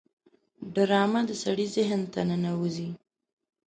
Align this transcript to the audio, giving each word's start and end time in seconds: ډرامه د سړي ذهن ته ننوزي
ډرامه 0.73 1.21
د 1.29 1.31
سړي 1.43 1.67
ذهن 1.75 2.01
ته 2.13 2.21
ننوزي 2.29 2.89